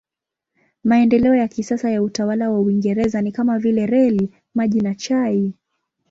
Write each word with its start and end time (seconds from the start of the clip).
Maendeleo 0.83 1.35
ya 1.35 1.47
kisasa 1.47 1.89
ya 1.91 2.03
utawala 2.03 2.49
wa 2.49 2.59
Uingereza 2.59 3.21
ni 3.21 3.31
kama 3.31 3.59
vile 3.59 3.85
reli, 3.85 4.29
maji 4.53 4.81
na 4.81 4.95
chai. 4.95 5.53